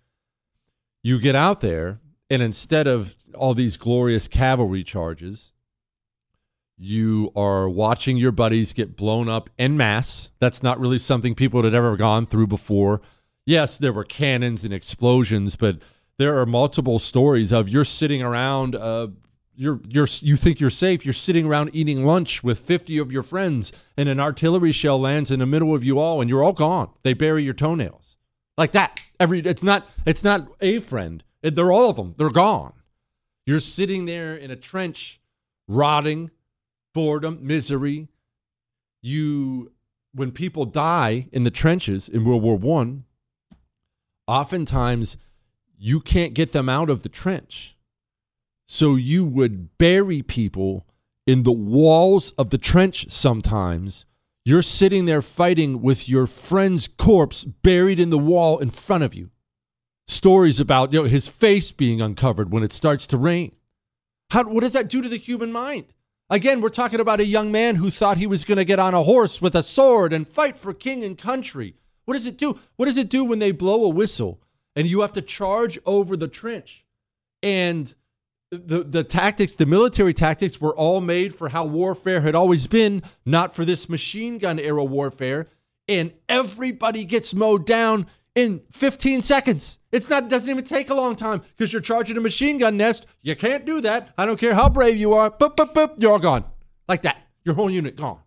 [1.02, 5.54] you get out there, and instead of all these glorious cavalry charges,
[6.80, 10.32] you are watching your buddies get blown up en masse.
[10.40, 13.02] That's not really something people had ever gone through before.
[13.46, 15.82] Yes, there were cannons and explosions, but
[16.18, 19.08] there are multiple stories of you're sitting around uh,
[19.56, 21.06] you're you're you think you're safe.
[21.06, 25.32] You're sitting around eating lunch with 50 of your friends, and an artillery shell lands
[25.32, 26.92] in the middle of you all, and you're all gone.
[27.04, 28.16] They bury your toenails
[28.58, 29.02] like that.
[29.20, 31.24] Every it's not it's not a friend.
[31.42, 32.16] They're all of them.
[32.18, 32.74] They're gone.
[33.46, 35.20] You're sitting there in a trench,
[35.68, 36.32] rotting,
[36.94, 38.08] boredom, misery.
[39.02, 39.72] You
[40.14, 43.06] when people die in the trenches in World War One,
[44.28, 45.18] oftentimes
[45.78, 47.78] you can't get them out of the trench
[48.68, 50.86] so you would bury people
[51.26, 54.06] in the walls of the trench sometimes.
[54.46, 59.16] You're sitting there fighting with your friend's corpse buried in the wall in front of
[59.16, 59.32] you.
[60.08, 63.56] Stories about you know, his face being uncovered when it starts to rain.
[64.30, 65.86] How, what does that do to the human mind?
[66.32, 68.94] Again, we're talking about a young man who thought he was going to get on
[68.94, 71.76] a horse with a sword and fight for king and country.
[72.06, 72.60] What does it do?
[72.76, 74.40] What does it do when they blow a whistle
[74.76, 76.86] and you have to charge over the trench?
[77.42, 77.94] And
[78.52, 83.02] the the tactics, the military tactics, were all made for how warfare had always been,
[83.26, 85.48] not for this machine gun era warfare.
[85.88, 88.06] And everybody gets mowed down
[88.40, 89.80] in 15 seconds.
[89.92, 93.06] It's not doesn't even take a long time because you're charging a machine gun nest.
[93.22, 94.14] You can't do that.
[94.18, 95.30] I don't care how brave you are.
[95.30, 96.46] Boop, boop, boop, you're all gone.
[96.88, 97.18] Like that.
[97.44, 98.20] Your whole unit gone.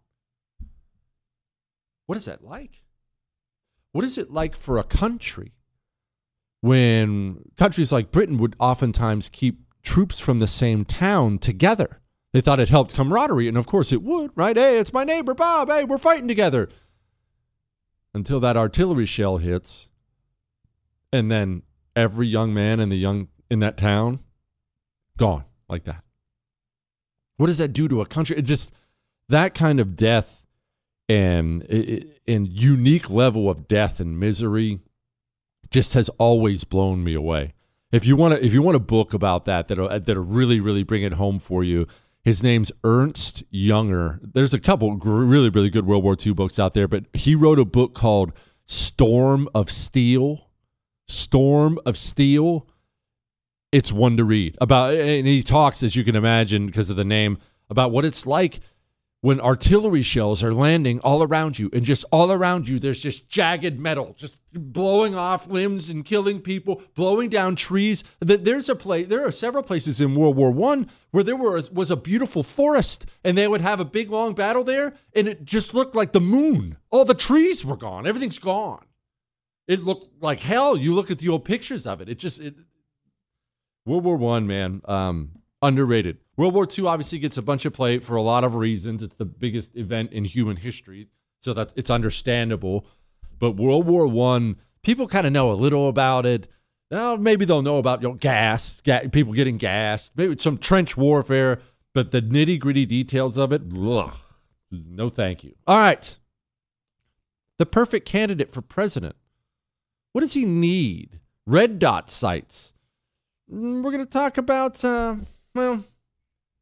[2.06, 2.82] What is that like?
[3.92, 5.52] What is it like for a country
[6.62, 12.00] when countries like Britain would oftentimes keep troops from the same town together.
[12.32, 14.56] They thought it helped camaraderie, and of course it would, right?
[14.56, 15.68] Hey, it's my neighbor Bob.
[15.68, 16.70] Hey, we're fighting together.
[18.14, 19.90] Until that artillery shell hits,
[21.12, 21.62] and then
[21.94, 24.20] every young man in the young in that town
[25.16, 26.02] gone like that.
[27.36, 28.38] What does that do to a country?
[28.38, 28.72] It just
[29.28, 30.44] that kind of death
[31.08, 31.62] and
[32.26, 34.80] and unique level of death and misery
[35.70, 37.54] just has always blown me away.
[37.90, 40.82] If you want to, if you want a book about that that'll that'll really really
[40.82, 41.86] bring it home for you,
[42.22, 44.20] his name's Ernst Jünger.
[44.22, 47.58] There's a couple really really good World War II books out there, but he wrote
[47.58, 48.32] a book called
[48.66, 50.48] Storm of Steel.
[51.08, 52.66] Storm of Steel.
[53.70, 54.56] It's one to read.
[54.60, 57.38] About, and he talks, as you can imagine, because of the name,
[57.70, 58.60] about what it's like
[59.22, 63.28] when artillery shells are landing all around you and just all around you there's just
[63.28, 68.04] jagged metal just blowing off limbs and killing people blowing down trees.
[68.20, 71.70] That there's a place there are several places in world war one where there was,
[71.70, 75.44] was a beautiful forest and they would have a big long battle there and it
[75.44, 76.76] just looked like the moon.
[76.90, 78.06] All the trees were gone.
[78.06, 78.84] Everything's gone
[79.72, 82.54] it looked like hell you look at the old pictures of it it just it,
[83.84, 86.18] World War One, man, um, underrated.
[86.36, 89.02] World War Two obviously gets a bunch of play for a lot of reasons.
[89.02, 91.08] It's the biggest event in human history,
[91.40, 92.86] so that's it's understandable.
[93.38, 96.48] But World War One, people kind of know a little about it.
[96.90, 100.96] Now maybe they'll know about you know, gas, ga- people getting gassed, maybe some trench
[100.96, 101.60] warfare,
[101.94, 104.14] but the nitty gritty details of it, ugh,
[104.70, 105.54] no thank you.
[105.66, 106.16] All right,
[107.58, 109.16] the perfect candidate for president.
[110.12, 111.20] What does he need?
[111.46, 112.74] Red dot sights.
[113.52, 115.16] Mm, We're going to talk about, uh,
[115.54, 115.84] well,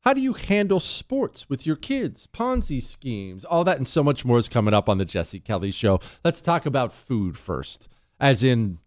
[0.03, 2.27] how do you handle sports with your kids?
[2.33, 5.71] Ponzi schemes, all that and so much more is coming up on the Jesse Kelly
[5.71, 6.01] Show.
[6.25, 7.89] Let's talk about food first,
[8.19, 8.79] as in,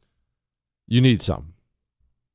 [0.88, 1.53] you need some.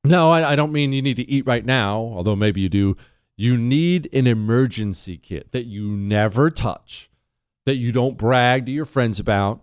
[0.05, 2.95] No, I, I don't mean you need to eat right now, although maybe you do.
[3.35, 7.09] You need an emergency kit that you never touch,
[7.65, 9.61] that you don't brag to your friends about,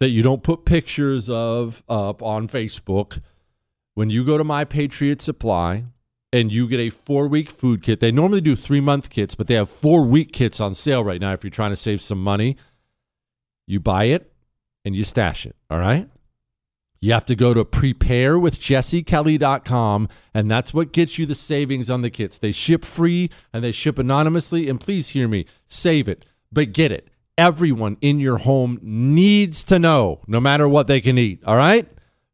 [0.00, 3.20] that you don't put pictures of up on Facebook.
[3.94, 5.84] When you go to My Patriot Supply
[6.32, 9.46] and you get a four week food kit, they normally do three month kits, but
[9.46, 12.22] they have four week kits on sale right now if you're trying to save some
[12.22, 12.56] money.
[13.66, 14.32] You buy it
[14.84, 16.10] and you stash it, all right?
[17.00, 22.10] You have to go to preparewithjessekelly.com, and that's what gets you the savings on the
[22.10, 22.38] kits.
[22.38, 24.68] They ship free and they ship anonymously.
[24.68, 27.10] And please hear me save it, but get it.
[27.38, 31.44] Everyone in your home needs to know, no matter what they can eat.
[31.44, 31.86] All right?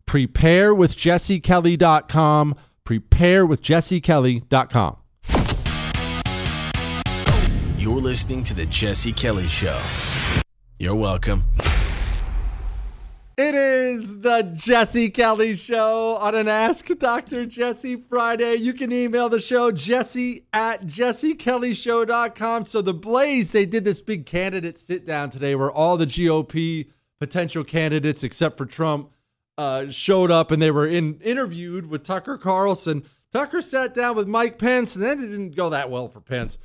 [0.06, 2.54] Preparewithjessekelly.com.
[2.84, 4.96] Preparewithjessekelly.com.
[7.76, 9.80] You're listening to The Jesse Kelly Show.
[10.78, 11.42] You're welcome.
[13.44, 17.44] It is the Jesse Kelly Show on an Ask Dr.
[17.44, 18.54] Jesse Friday.
[18.54, 22.66] You can email the show, jesse at jessekellyshow.com.
[22.66, 26.90] So, the Blaze, they did this big candidate sit down today where all the GOP
[27.18, 29.10] potential candidates, except for Trump,
[29.58, 33.02] uh, showed up and they were in, interviewed with Tucker Carlson.
[33.32, 36.58] Tucker sat down with Mike Pence, and then it didn't go that well for Pence.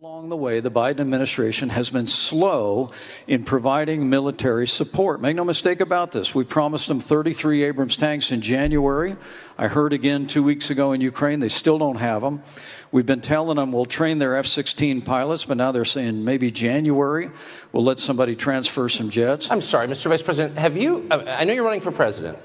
[0.00, 2.92] Along the way, the Biden administration has been slow
[3.26, 5.20] in providing military support.
[5.20, 6.32] Make no mistake about this.
[6.36, 9.16] We promised them 33 Abrams tanks in January.
[9.58, 12.44] I heard again two weeks ago in Ukraine, they still don't have them.
[12.92, 16.52] We've been telling them we'll train their F 16 pilots, but now they're saying maybe
[16.52, 17.32] January
[17.72, 19.50] we'll let somebody transfer some jets.
[19.50, 20.06] I'm sorry, Mr.
[20.10, 20.58] Vice President.
[20.58, 21.08] Have you?
[21.10, 22.38] Uh, I know you're running for president.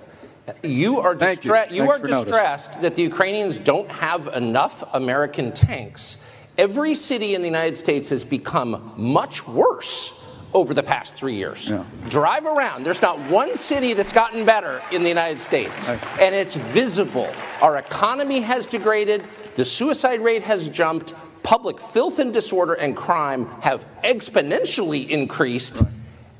[0.63, 1.55] You are Thank you.
[1.69, 6.17] you are distressed that the Ukrainians don't have enough American tanks.
[6.57, 10.19] Every city in the United States has become much worse
[10.53, 11.69] over the past three years.
[11.69, 11.83] Yeah.
[12.09, 12.85] Drive around.
[12.85, 15.89] There's not one city that's gotten better in the United States.
[15.89, 17.29] And it's visible.
[17.61, 19.23] Our economy has degraded,
[19.55, 25.81] the suicide rate has jumped, public filth and disorder and crime have exponentially increased.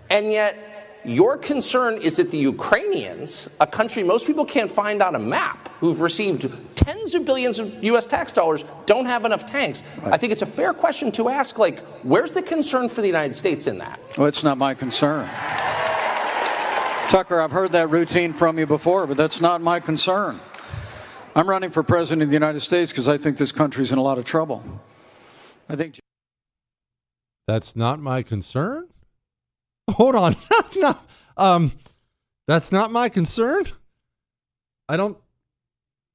[0.10, 0.58] And yet,
[1.06, 5.70] your concern is that the Ukrainians, a country most people can't find on a map,
[5.80, 8.06] who've received tens of billions of U.S.
[8.06, 9.84] tax dollars, don't have enough tanks.
[10.06, 13.34] I think it's a fair question to ask, like, where's the concern for the United
[13.34, 14.00] States in that?
[14.18, 15.28] Well, it's not my concern.
[17.10, 20.40] Tucker, I've heard that routine from you before, but that's not my concern.
[21.36, 24.02] I'm running for president of the United States because I think this country's in a
[24.02, 24.64] lot of trouble.
[25.68, 26.00] I think
[27.48, 28.88] That's not my concern.
[29.92, 30.36] Hold on.
[30.76, 30.98] no,
[31.38, 31.72] um,
[32.48, 33.66] that's not my concern.
[34.88, 35.18] I don't.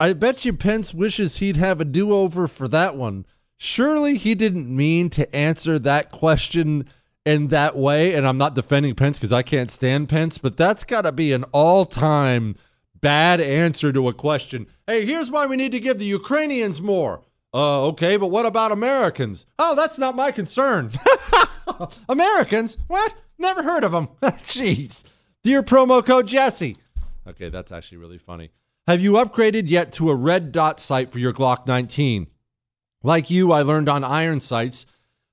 [0.00, 3.26] I bet you Pence wishes he'd have a do over for that one.
[3.56, 6.88] Surely he didn't mean to answer that question
[7.26, 8.14] in that way.
[8.14, 11.32] And I'm not defending Pence because I can't stand Pence, but that's got to be
[11.32, 12.54] an all time
[13.00, 14.66] bad answer to a question.
[14.86, 17.22] Hey, here's why we need to give the Ukrainians more.
[17.52, 19.46] Uh, okay, but what about Americans?
[19.58, 20.90] Oh, that's not my concern.
[22.08, 22.76] Americans?
[22.86, 23.14] What?
[23.38, 24.08] Never heard of them.
[24.22, 25.02] Jeez.
[25.42, 26.76] Dear promo code Jesse.
[27.26, 28.50] Okay, that's actually really funny.
[28.86, 32.26] Have you upgraded yet to a red dot sight for your Glock 19?
[33.02, 34.86] Like you, I learned on iron sights,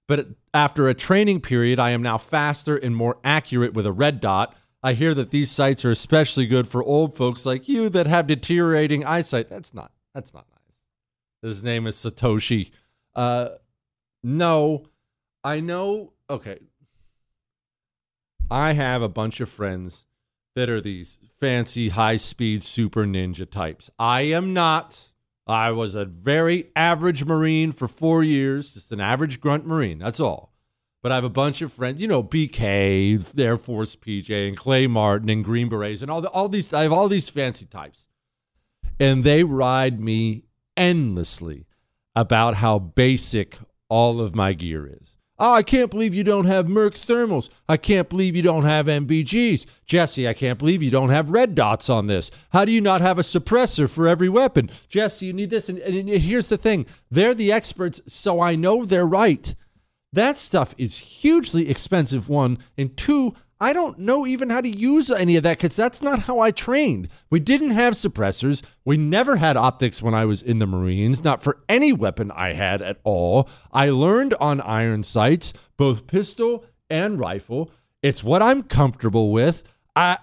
[0.08, 4.22] but after a training period, I am now faster and more accurate with a red
[4.22, 4.56] dot.
[4.84, 8.28] I hear that these sights are especially good for old folks like you that have
[8.28, 9.50] deteriorating eyesight.
[9.50, 10.46] That's not that's not.
[11.46, 12.72] His name is Satoshi.
[13.16, 13.50] Uh
[14.24, 14.88] no,
[15.44, 16.60] I know okay.
[18.50, 20.06] I have a bunch of friends
[20.56, 23.92] that are these fancy high speed super ninja types.
[24.00, 25.12] I am not.
[25.46, 30.00] I was a very average Marine for four years, just an average grunt Marine.
[30.00, 30.52] That's all.
[31.04, 34.88] But I have a bunch of friends, you know, BK, Air Force PJ, and Clay
[34.88, 36.74] Martin, and Green Berets, and all the, all these.
[36.74, 38.08] I have all these fancy types,
[39.00, 40.46] and they ride me
[40.78, 41.66] endlessly
[42.16, 43.58] about how basic
[43.90, 45.18] all of my gear is.
[45.38, 47.50] Oh, I can't believe you don't have Merc thermals.
[47.68, 49.66] I can't believe you don't have NVGs.
[49.86, 52.32] Jesse, I can't believe you don't have red dots on this.
[52.52, 54.70] How do you not have a suppressor for every weapon?
[54.88, 55.68] Jesse, you need this.
[55.68, 59.54] And, and here's the thing they're the experts, so I know they're right.
[60.14, 62.58] That stuff is hugely expensive, one.
[62.78, 66.20] And two, I don't know even how to use any of that because that's not
[66.20, 67.08] how I trained.
[67.30, 68.62] We didn't have suppressors.
[68.84, 72.54] We never had optics when I was in the Marines, not for any weapon I
[72.54, 73.50] had at all.
[73.72, 77.72] I learned on iron sights, both pistol and rifle.
[78.02, 79.64] It's what I'm comfortable with.
[79.96, 80.18] I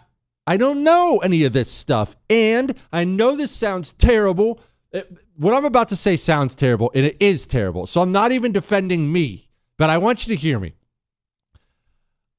[0.47, 2.17] I don't know any of this stuff.
[2.29, 4.61] And I know this sounds terrible.
[4.91, 7.87] It, what I'm about to say sounds terrible, and it is terrible.
[7.87, 10.75] So I'm not even defending me, but I want you to hear me.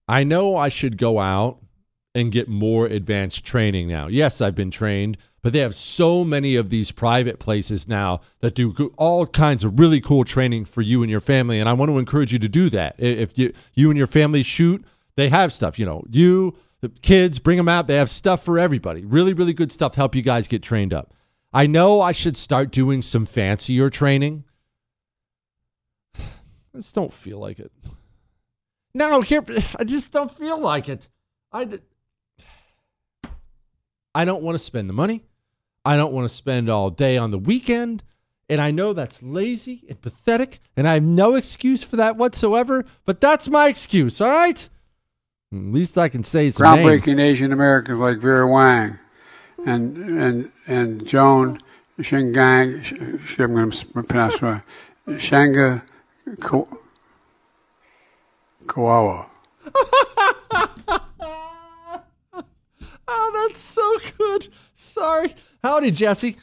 [0.08, 1.60] I know I should go out
[2.16, 4.08] and get more advanced training now.
[4.08, 8.56] Yes, I've been trained, but they have so many of these private places now that
[8.56, 11.60] do all kinds of really cool training for you and your family.
[11.60, 12.96] And I want to encourage you to do that.
[12.98, 14.84] If you you and your family shoot,
[15.16, 15.80] they have stuff.
[15.80, 17.88] You know, you the kids bring them out.
[17.88, 19.06] They have stuff for everybody.
[19.06, 21.14] Really, really good stuff to help you guys get trained up.
[21.54, 24.44] I know I should start doing some fancier training.
[26.20, 27.72] I just don't feel like it.
[28.94, 29.44] No, here
[29.78, 31.08] I just don't feel like it.
[31.52, 31.80] I
[34.16, 35.24] I don't want to spend the money.
[35.86, 38.04] I don't want to spend all day on the weekend.
[38.50, 42.84] And I know that's lazy and pathetic, and I have no excuse for that whatsoever,
[43.06, 44.70] but that's my excuse, all right?
[45.54, 47.40] At least I can say some Groundbreaking names.
[47.40, 49.00] Asian Americans like Vera Wang
[49.66, 51.62] and and and Joan
[52.00, 52.84] Shingang,
[53.40, 54.36] I'm going to pronounce
[55.08, 55.84] Shanga
[58.66, 59.28] Kawawa.
[63.08, 64.48] oh, that's so good.
[64.74, 65.36] Sorry.
[65.64, 66.38] Howdy, Jesse.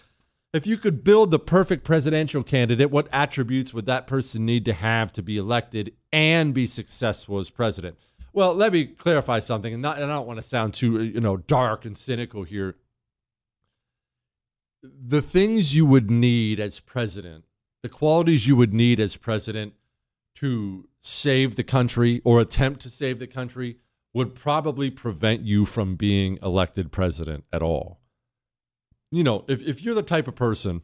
[0.53, 4.73] If you could build the perfect presidential candidate, what attributes would that person need to
[4.73, 7.97] have to be elected and be successful as president?
[8.33, 11.03] Well, let me clarify something, and, not, and I don't want to sound too, uh,
[11.03, 12.77] you know, dark and cynical here.
[14.83, 17.45] The things you would need as president,
[17.83, 19.75] the qualities you would need as president
[20.37, 23.79] to save the country or attempt to save the country
[24.13, 28.01] would probably prevent you from being elected president at all.
[29.11, 30.83] You know, if, if you're the type of person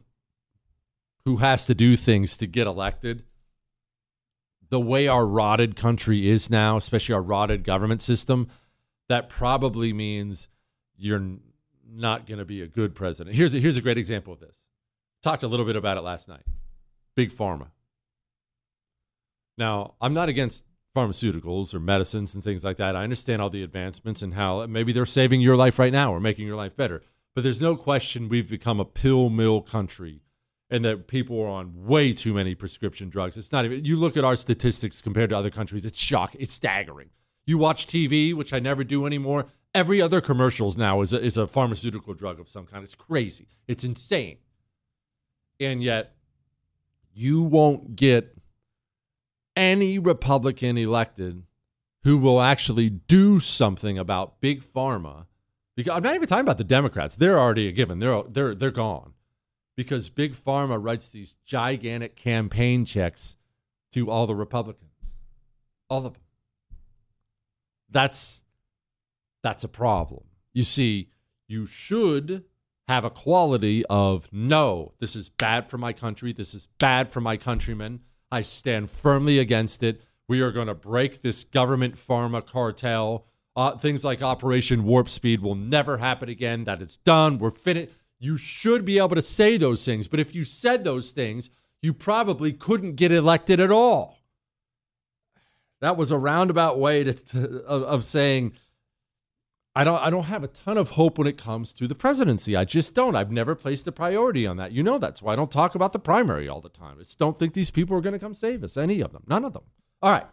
[1.25, 3.23] who has to do things to get elected,
[4.69, 8.47] the way our rotted country is now, especially our rotted government system,
[9.09, 10.49] that probably means
[10.95, 11.37] you're
[11.89, 13.35] not going to be a good president.
[13.35, 14.65] Here's a, here's a great example of this.
[15.21, 16.43] Talked a little bit about it last night.
[17.15, 17.67] Big Pharma.
[19.57, 22.95] Now, I'm not against pharmaceuticals or medicines and things like that.
[22.95, 26.19] I understand all the advancements and how maybe they're saving your life right now or
[26.19, 27.03] making your life better.
[27.35, 30.21] But there's no question we've become a pill mill country
[30.69, 33.37] and that people are on way too many prescription drugs.
[33.37, 36.51] It's not even, you look at our statistics compared to other countries, it's shocking, it's
[36.51, 37.09] staggering.
[37.45, 39.45] You watch TV, which I never do anymore.
[39.73, 42.83] Every other commercials now is a, is a pharmaceutical drug of some kind.
[42.83, 43.47] It's crazy.
[43.67, 44.37] It's insane.
[45.59, 46.15] And yet,
[47.13, 48.36] you won't get
[49.57, 51.43] any Republican elected
[52.03, 55.25] who will actually do something about big pharma.
[55.75, 57.99] Because I'm not even talking about the Democrats; they're already a given.
[57.99, 59.13] They're they're they're gone
[59.75, 63.35] because big pharma writes these gigantic campaign checks
[63.91, 65.17] to all the Republicans,
[65.89, 66.21] all of them.
[67.89, 68.41] That's
[69.43, 70.23] that's a problem.
[70.53, 71.09] You see,
[71.47, 72.43] you should
[72.87, 76.31] have a quality of no, this is bad for my country.
[76.31, 78.01] This is bad for my countrymen.
[78.31, 80.01] I stand firmly against it.
[80.27, 83.25] We are going to break this government pharma cartel.
[83.55, 86.65] Uh, things like Operation Warp Speed will never happen again.
[86.65, 87.39] That it's done.
[87.39, 87.93] We're finished.
[88.19, 90.07] You should be able to say those things.
[90.07, 91.49] But if you said those things,
[91.81, 94.17] you probably couldn't get elected at all.
[95.79, 98.53] That was a roundabout way to, to, of, of saying
[99.77, 102.55] I don't I don't have a ton of hope when it comes to the presidency.
[102.55, 103.15] I just don't.
[103.15, 104.71] I've never placed a priority on that.
[104.71, 106.95] You know that's why I don't talk about the primary all the time.
[106.97, 108.75] I just don't think these people are going to come save us.
[108.75, 109.21] Any of them.
[109.27, 109.61] None of them.
[110.01, 110.25] All right.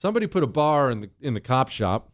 [0.00, 2.12] Somebody put a bar in the in the cop shop.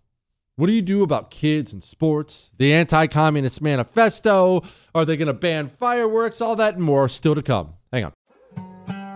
[0.57, 2.53] What do you do about kids and sports?
[2.59, 4.63] The anti-communist manifesto?
[4.93, 6.41] Are they going to ban fireworks?
[6.41, 7.75] All that and more still to come.
[7.93, 8.13] Hang on.